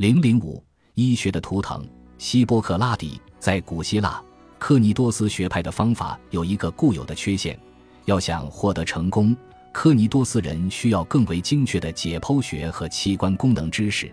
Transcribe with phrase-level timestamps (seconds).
[0.00, 1.86] 零零五医学的图腾，
[2.16, 4.18] 希波克拉底在古希腊
[4.58, 7.60] 科尼多斯学派的方法有一个固有的缺陷，
[8.06, 9.36] 要想获得成功，
[9.72, 14.10] 科尼多斯人需要更为精确的解剖学和器官功能知识，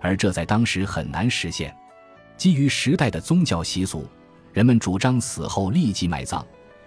[0.00, 1.72] 而这在当时很难实现。
[2.36, 4.04] 基于时代的宗教习俗，
[4.52, 6.44] 人们主张死后立即埋葬，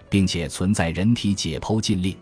[0.09, 2.13] 并且存在人体解剖禁令。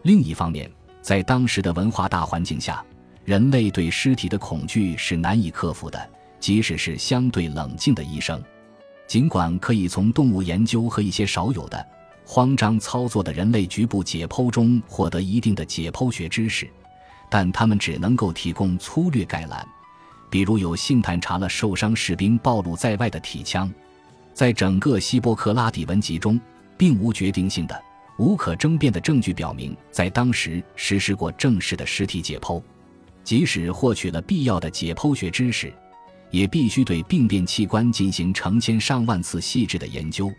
[0.00, 0.70] 另一方面，
[1.02, 2.82] 在当时的文化大环境下，
[3.28, 6.10] 人类对尸体的恐惧是难以克服的，
[6.40, 8.42] 即使是相对冷静的医生，
[9.06, 11.86] 尽管可以从动物研究和一些少有的
[12.24, 16.66] 慌张操作的人类局部解剖中获得一定的解剖学知识，
[17.28, 19.62] 但他们只能够提供粗略概览，
[20.30, 23.70] 比如有幸探查了受伤士兵暴露在外的体腔。
[24.32, 26.40] 在整个希波克拉底文集中，
[26.78, 27.78] 并无决定性的、
[28.16, 32.62] 无可争辩的证据表明在当时实施过正式的尸体解剖。
[33.28, 35.70] 即使获取了必要的解剖学知识，
[36.30, 40.32] 也必须对病变器官进行成千上万次细致的研究，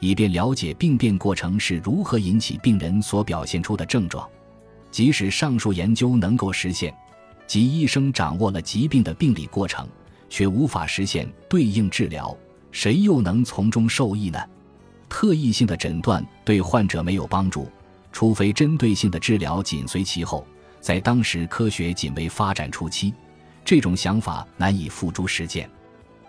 [0.00, 4.26] 以便了解病变过程是如何引起病人所表现出的症状。
[4.90, 6.94] 即使上述研究能够实现，
[7.46, 9.86] 即医生掌握了疾病的病理过程，
[10.30, 12.34] 却无法实现对应治疗，
[12.70, 14.38] 谁又能从中受益呢？
[15.06, 17.70] 特异性的诊断对患者没有帮助，
[18.10, 20.46] 除非针对性的治疗紧随其后。
[20.82, 23.14] 在当时，科学仅为发展初期，
[23.64, 25.70] 这种想法难以付诸实践。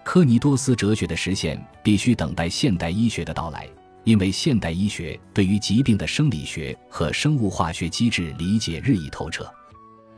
[0.03, 3.67] 科尼多斯哲学的实现必须等待现代医学的到来，
[4.03, 9.51] 因为现代医学对于疾病的生理学和生物化学机制理解日益透彻，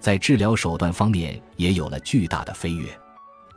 [0.02, 2.86] 在治疗手段方面也有了巨大的飞跃。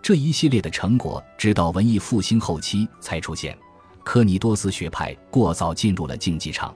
[0.01, 3.59] 这一系列的成果直到文艺复兴后期才出现。
[4.05, 6.75] 科尼多斯学派过早进入了竞技场，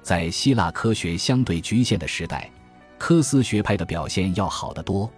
[0.00, 2.48] 在希腊科学相对局限的时代。
[3.02, 5.10] 科斯学派的表现要好得多。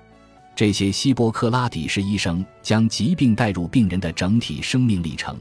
[0.57, 5.39] 这些希波克拉底式医生将疾病带入病人的整体生命历程，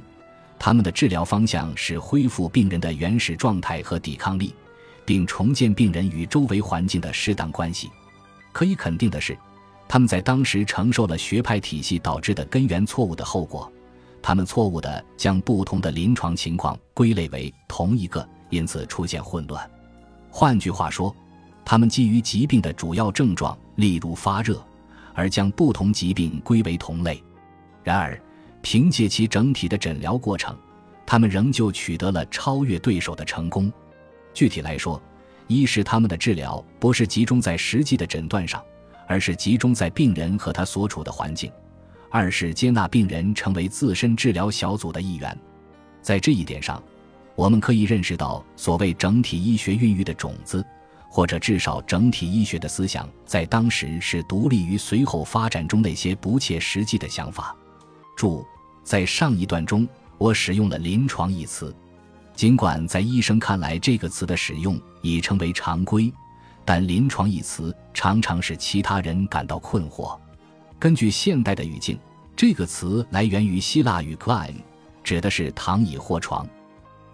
[0.59, 4.53] 他们的治疗方向是恢复病人的原始状态和抵抗力，
[5.05, 7.89] 并重建病人与周围环境的适当关系。
[8.51, 9.37] 可以肯定的是，
[9.87, 13.71] 他们在当时承受了学派体系导致的根源错误的后果。
[14.21, 19.65] 他们错误地将不同的临床情况归类为同一个，因此出现混乱。
[20.29, 21.15] 换句话说。
[21.65, 24.63] 他们基于疾病的主要症状，例如发热，
[25.13, 27.23] 而将不同疾病归为同类。
[27.83, 28.19] 然而，
[28.61, 30.57] 凭借其整体的诊疗过程，
[31.05, 33.71] 他们仍旧取得了超越对手的成功。
[34.33, 35.01] 具体来说，
[35.47, 38.63] 一是他们的治疗不是集中在实际的诊断上，
[39.07, 41.51] 而是集中在病人和他所处的环境；
[42.09, 45.37] 二是接纳病人成为自身治疗小组的一员。
[46.01, 46.81] 在这一点上，
[47.35, 50.65] 我们可以认识到所谓整体医学孕育的种子。
[51.13, 57.55] 或者至少整体医学的思想在当时是独立于随后发展中那些不切实际的想法。
[58.17, 58.43] 注：
[58.83, 59.87] 在上一段中，
[60.17, 61.71] 我使用了“临床”一词，
[62.35, 66.11] 尽管在医生看来这个词的使用已成为常规，
[66.65, 70.19] 但“临床”一词常常使其他人感到困惑。
[70.79, 71.95] 根据现代的语境，
[72.35, 74.55] 这个词来源于希腊语 “climb”，
[75.03, 76.49] 指的是躺椅或床，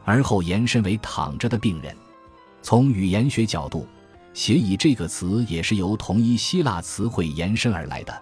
[0.05, 1.93] 而后延伸为躺着的病人。
[2.61, 3.87] 从语言学角度，
[4.33, 8.21] 写以这个词也是由同一希腊词汇延伸而来的。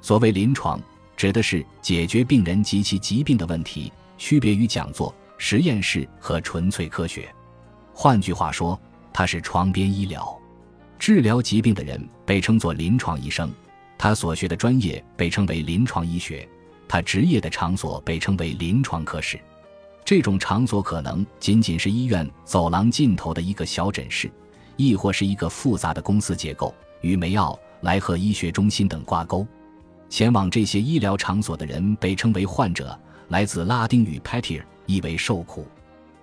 [0.00, 0.80] 所谓临床，
[1.16, 7.28] 指的是解决病人及其疾病的问题，区别于讲座、实验室和纯粹科学。
[7.92, 8.78] 换句话说，
[9.12, 10.38] 它是床边医疗。
[10.98, 13.52] 治疗疾病的人被称作临床医生，
[13.96, 16.48] 他所学的专业被称为临床医学，
[16.88, 19.38] 他职业的场所被称为临床科室。
[20.04, 24.30] 这种场所可能仅仅是医院走廊尽头的一个小诊室，
[24.76, 29.46] 亦或是一个复杂的公司结构，与梅奥、莱赫医学中心等挂钩。
[30.08, 32.98] 前往这些医疗场所的人被称为患者，
[33.28, 35.66] 来自拉丁语 “patir”，意为受苦。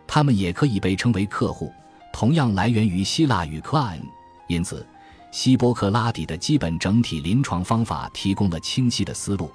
[0.07, 1.71] 他们也可以被称为客户，
[2.11, 4.01] 同样来源于希腊语 “client”。
[4.47, 4.83] 因此，
[5.31, 9.51] 希波克拉底的基本整体临床方法提供了清晰的思路，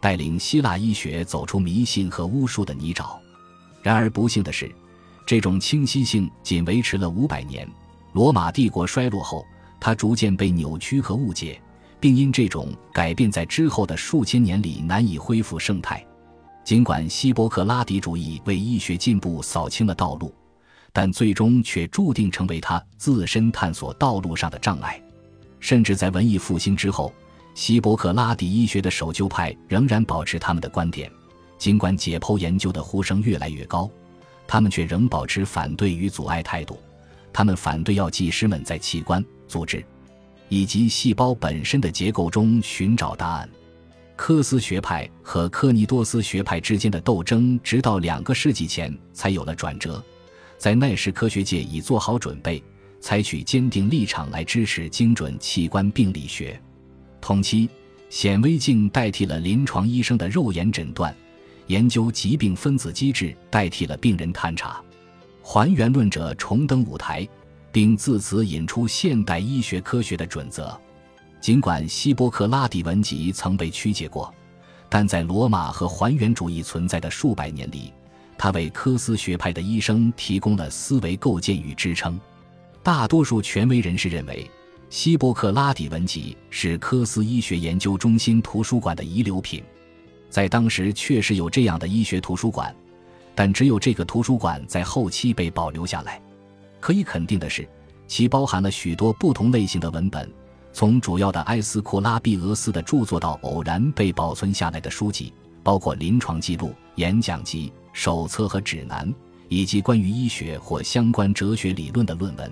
[0.00, 3.16] 带领希腊医学走出迷信和巫术的泥沼。
[3.82, 4.70] 然而不幸的是，
[5.26, 7.68] 这种清晰性仅维持了五百年。
[8.12, 9.44] 罗马帝国衰落后，
[9.78, 11.60] 它逐渐被扭曲和误解，
[12.00, 16.04] 并因这种改变在之后的数千年里难以恢复生态。
[16.64, 20.34] 尽管希波克拉底主义为医学进步扫清了道路，
[20.92, 25.00] 但最终却注定成为他自身探索道路上的障碍。
[25.58, 27.12] 甚至在文艺复兴之后，
[27.54, 31.10] 希波克拉底医学的守旧派仍然保持他们的观点。
[31.60, 33.88] 尽管解剖研究的呼声越来越高，
[34.46, 36.80] 他们却仍保持反对与阻碍态度。
[37.34, 39.84] 他们反对药剂师们在器官、组织
[40.48, 43.48] 以及细胞本身的结构中寻找答案。
[44.16, 50.02] 科斯学派和科尼多斯学派之间的斗争，直到两个世纪前才有了转折。
[50.56, 52.62] 在那时，科学界已做好准备，
[53.00, 56.58] 采取坚定立场来支持精准器官病理学。
[57.20, 57.68] 同期，
[58.08, 61.14] 显微镜代替了临床医生的肉眼诊断，
[61.70, 64.82] 研究疾病分子机制代替了病人探查。
[65.40, 67.26] 还原论者重登舞台，
[67.70, 70.76] 并自此引出现代医学科学的准则。
[71.40, 74.34] 尽管希波克拉底文集曾被曲解过，
[74.88, 77.92] 但在罗马和还原主义存在的数百年里，
[78.36, 82.20] 他为科斯学派的医生提供了思维构建与支撑。
[82.82, 84.50] 大多数权威人士认为，
[84.90, 89.62] 希波克拉底文集是科斯医学研究中心图书馆的遗留品。
[90.30, 92.74] 在当时确实有这样的医学图书馆，
[93.34, 96.22] 但只有这个图书馆在后期被保留下来。
[96.78, 97.68] 可以肯定的是，
[98.06, 100.32] 其包含了许多不同类型的文本。
[100.72, 105.32] 从主要的埃斯库拉庇俄斯的著作到偶然被保存下来的书籍，
[105.64, 109.12] 包括临床记录、演讲集、手册和指南，
[109.48, 112.50] 以及关于医学或相关哲学理论的论文。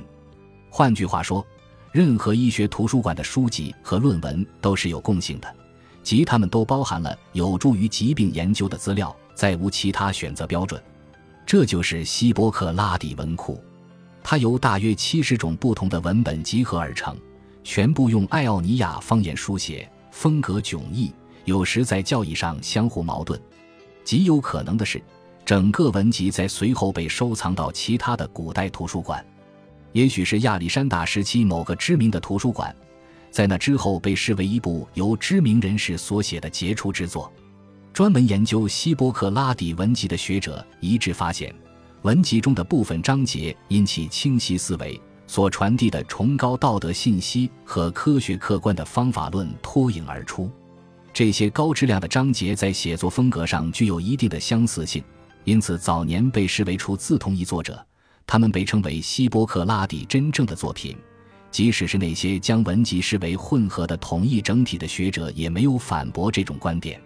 [0.68, 1.46] 换句话说，
[1.92, 5.54] 任何医学图书馆的书籍和论文都是有共性的，
[6.08, 10.82] 即它们都包含了有助于疾病研究的资料，再无其他选择标准。
[11.44, 13.62] 这就是希波克拉底文库，
[14.22, 17.14] 它由大约七十种不同的文本集合而成。
[17.62, 21.12] 全部用爱奥尼亚方言书写，风格迥异，
[21.44, 23.38] 有时在教义上相互矛盾。
[24.02, 25.02] 极有可能的是，
[25.44, 29.22] 整个文集在随后被收藏到其他的古代图书馆，
[29.92, 32.74] 也许是亚历山大时期某个知名的图书馆，
[33.30, 37.32] 在那之后被视为一部由知名人士所写的杰出之作。
[37.92, 41.54] 专门研究希波克拉底文集的学者一致发现，
[42.02, 45.00] 文集中的部分章节因其清晰思维。
[45.30, 50.50] 所传递的崇高道德信息和科学客观的方法论脱颖而出，
[51.12, 55.04] 这些高质量的章节在写作风格上具有一定的相似性，
[55.44, 57.78] 因此早年被视为出自同一作者。
[58.26, 60.96] 他们被称为希波克拉底真正的作品，
[61.50, 67.00] 即使是那些将文集视为混合的统一整体的学者，也没有反驳这种观点。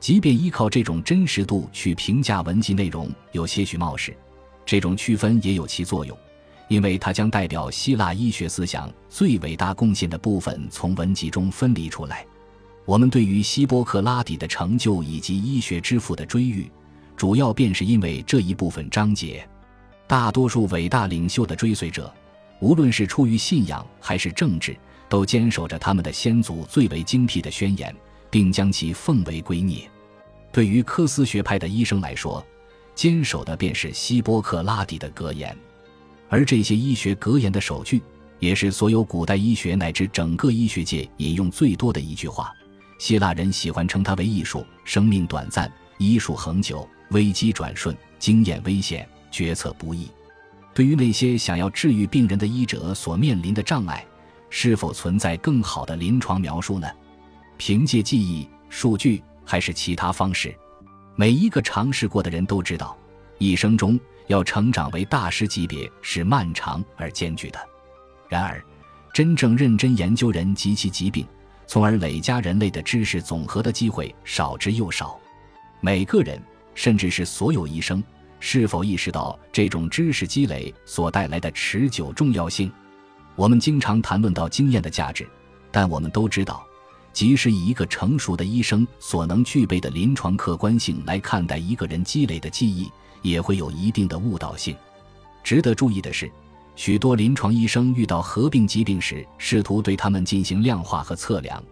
[0.00, 4.16] 即便依靠这种真实度去评价文集内容，有些许冒失。
[4.66, 6.16] 这种区分也有其作用。
[6.68, 12.26] 因为它将代表希腊医学思想最伟大贡献的部分从文集中分离出来。
[12.86, 16.70] 我们对于希波克拉底的成就以及医学之父的追誉，
[17.16, 19.46] 主要便是因为这一部分章节。
[20.06, 22.12] 大多数伟大领袖的追随者，
[22.60, 24.76] 无论是出于信仰还是政治，
[25.08, 27.94] 都坚守着他们的先祖最为精辟的宣言，
[28.30, 29.82] 并将其奉为圭臬。
[30.50, 32.44] 对于科斯学派的医生来说，
[32.94, 35.56] 坚守的便是希波克拉底的格言。
[36.28, 38.00] 而这些医学格言的首句，
[38.38, 42.52] 也是所有古代医学乃至整个医学界引用最多的一句话。
[42.98, 50.08] 希腊人喜欢称它为“艺术”，生命短暂，医术恒久，危机转瞬，经验危险，决策不易。
[50.74, 54.04] 对于那些想要治愈病人的医者所面临的障碍，
[54.50, 56.88] 是否存在更好的临床描述呢？
[57.56, 60.54] 凭借记忆、数据，还是其他方式？
[61.14, 62.96] 每一个尝试过的人都知道，
[63.38, 63.98] 一生中。
[64.28, 67.58] 要成长为大师级别是漫长而艰巨的，
[68.26, 68.58] 然而，
[69.12, 71.26] 真正认真研究人及其疾病，
[71.66, 75.20] 从而累加人类的知识总和的机会少之又少。
[75.82, 76.42] 每个人，
[76.74, 78.02] 甚至是所有医生，
[78.40, 82.70] 是否意识到这种知识积累所带来的持久重要性？
[83.36, 85.28] 我们经常谈论到经验的价值，
[85.70, 86.64] 但我们都知道，
[87.12, 92.90] 即使以一个成熟的医生所能具备的临床客观性来看待一个人积累的记忆。
[93.24, 94.76] 也会有一定的误导性。
[95.42, 96.30] 值得注意的是，
[96.76, 101.64] 许多临床医生遇到合并疾病时，试图对他们进行量化和测量，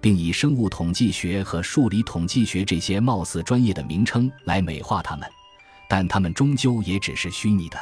[0.00, 5.28] 并以生物统计学和数理统计学这些貌似专业的名称来美化他们，
[5.90, 7.76] 但他们终究也只是虚拟的。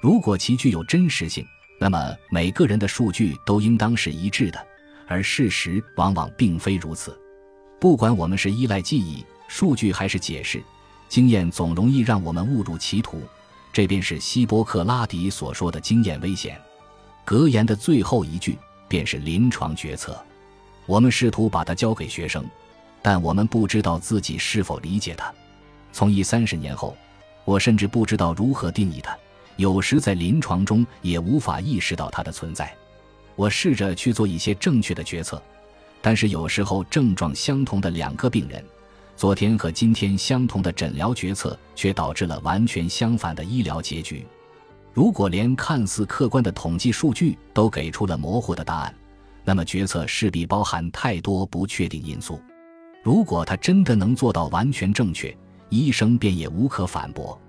[0.00, 1.44] 如果其具有真实性，
[1.80, 1.98] 那么
[2.30, 4.66] 每个人的数据都应当是一致的，
[5.08, 7.20] 而事实往往并非如此。
[7.80, 10.62] 不管我们是依赖记忆、数据还是解释。
[11.08, 13.20] 经验总容易让我们误入歧途，
[13.72, 16.58] 这便是希波克拉底所说的经验危险。
[17.24, 18.56] 格言的最后一句
[18.88, 20.24] 便是临床决策。
[20.86, 22.44] 我们试图把它交给学生，
[23.02, 25.32] 但我们不知道自己是否理解它。
[25.92, 26.96] 从一三十年后，
[27.44, 29.16] 我甚至不知道如何定义它，
[29.56, 32.72] 有时在临床中也无法意识到它的存在。
[33.34, 35.42] 我试着去做一些正确的决策，
[36.00, 38.64] 但是有时候症状相同的两个病人。
[39.14, 44.26] 昨天和今天相同的诊疗决策，却导致了完全相反的医疗结局。
[44.92, 48.94] 如果连看似客观的统计数据都给出了模糊的答案，
[49.44, 52.40] 那么决策势必包含太多不确定因素。
[53.02, 55.34] 如果他真的能做到完全正确，
[55.72, 57.40] 医生便也无可反驳。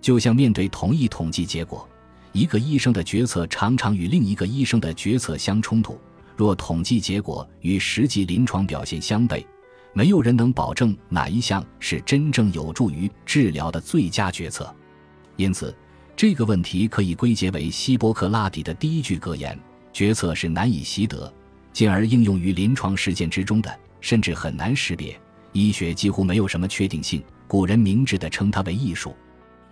[0.00, 1.88] 就像面对同一统计结果，
[2.30, 5.98] 一个医生的决策常常与另一个医生的决策相冲突。
[6.36, 9.44] 若统计结果与实际临床表现相悖，
[9.92, 14.72] 没有人能保证哪一项是真正有助于治疗的最佳决策。
[15.36, 15.76] 因此，
[16.16, 19.58] 这个问题可以归结为希波克拉底的第一句格言
[19.92, 21.32] ：“决策是难以习得，
[21.72, 25.18] 进而应用于临床实践之中的，甚至很难识别。
[25.52, 29.14] 医学几乎没有什么确定性，古人明智地称它为艺术。”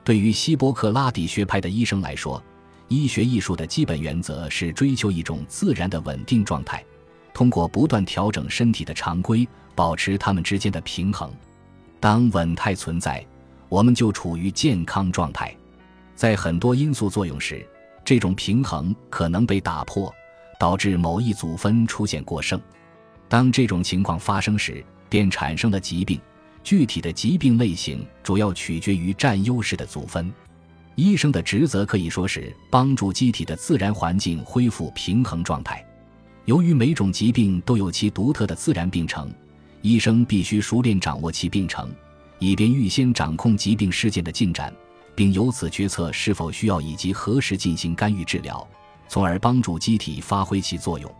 [0.04, 2.42] 对于希波克拉底学派的医生来说，
[2.88, 6.84] 医学艺术的基本原则是追求一种自然的稳定状态，
[7.32, 11.32] 通过不断调整身体的常规，保持它们之间的平衡。
[12.00, 13.24] 当稳态存在，
[13.68, 15.54] 我们就处于健康状态。
[16.16, 17.64] 在很多因素作用时，
[18.04, 20.12] 这种平衡可能被打破，
[20.58, 22.60] 导致某一组分出现过剩。
[23.28, 26.20] 当这种情况发生时，便产生了疾病。
[26.62, 30.32] 具体的疾病类型主要取决于占优势的组分。
[30.94, 35.84] 医生的职责可以说是帮助机体的自然环境恢复平衡状态。
[36.44, 39.32] 由于每种疾病都有其独特的自然病程，
[39.80, 41.90] 医生必须熟练掌握其病程，
[42.38, 44.72] 以便预先掌控疾病事件的进展，
[45.14, 48.66] 并由此决策是否需要以及何时进行干预治疗，
[49.08, 51.10] 从而帮助机体发挥其作用。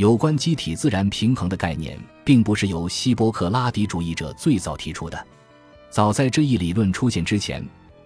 [0.00, 5.26] 有关机体自然平衡的概念，并不是由希波克拉底主义者最早提出的，
[5.90, 7.62] 早在这一理论出现之前。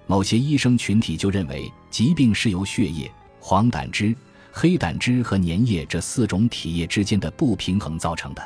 [0.09, 3.09] 某些医生群体就认为，疾病是由血液、
[3.39, 4.13] 黄胆汁、
[4.51, 8.43] 黑胆汁和粘液这四种体液之间的不平衡造成的。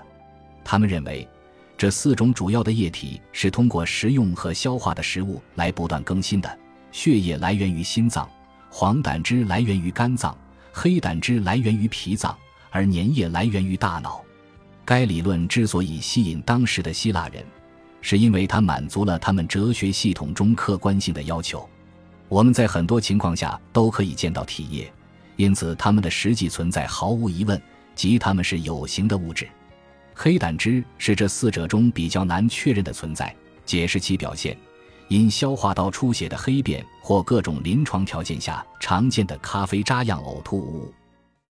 [0.62, 1.26] 他们认为，
[1.74, 6.58] 这四种主要的液体是通过食用和消化的食物来不断更新的。
[6.92, 8.28] 血液来源于心脏，
[8.68, 10.36] 黄胆汁来源于肝脏，
[10.70, 12.36] 黑胆汁来源于脾脏，
[12.70, 14.24] 而粘液来源于大脑。
[14.84, 17.44] 该理论之所以吸引当时的希腊人。
[18.00, 21.68] 是因为它满足了他们哲学系统中客观性的要求。
[22.28, 24.90] 我们在很多情况下都可以见到体液，
[25.36, 27.60] 因此它们的实际存在毫无疑问，
[27.96, 29.48] 即它们是有形的物质。
[30.14, 33.34] 黑胆汁是这四者中比较难确认的存在，
[33.66, 34.56] 解释其表现：
[35.08, 40.94] 因消化道出血的黑便或各种临床条件下常见的咖啡渣样呕吐物。